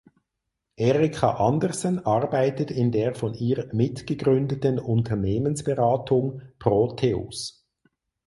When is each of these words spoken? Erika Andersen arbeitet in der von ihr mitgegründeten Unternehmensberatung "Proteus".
Erika 0.77 1.35
Andersen 1.47 2.03
arbeitet 2.07 2.71
in 2.71 2.91
der 2.91 3.13
von 3.13 3.35
ihr 3.35 3.69
mitgegründeten 3.71 4.79
Unternehmensberatung 4.79 6.41
"Proteus". 6.57 7.67